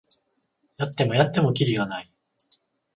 [0.77, 2.11] やってもやってもキリがない